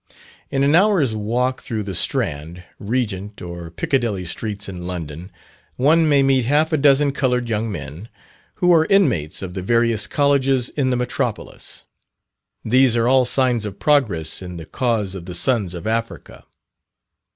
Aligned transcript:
In 0.49 0.63
an 0.63 0.73
hour's 0.73 1.15
walk 1.15 1.61
through 1.61 1.83
the 1.83 1.93
Strand, 1.93 2.63
Regent, 2.79 3.39
or 3.39 3.69
Piccadilly 3.69 4.25
Streets 4.25 4.67
in 4.67 4.87
London, 4.87 5.29
one 5.75 6.09
may 6.09 6.23
meet 6.23 6.45
half 6.45 6.73
a 6.73 6.77
dozen 6.77 7.11
coloured 7.11 7.47
young 7.47 7.71
men, 7.71 8.09
who 8.55 8.73
are 8.73 8.87
inmates 8.87 9.43
of 9.43 9.53
the 9.53 9.61
various 9.61 10.07
Colleges 10.07 10.69
in 10.69 10.89
the 10.89 10.97
metropolis. 10.97 11.85
These 12.65 12.97
are 12.97 13.07
all 13.07 13.25
signs 13.25 13.63
of 13.63 13.77
progress 13.77 14.41
in 14.41 14.57
the 14.57 14.65
cause 14.65 15.13
of 15.13 15.25
the 15.25 15.35
sons 15.35 15.75
of 15.75 15.85
Africa. 15.85 16.45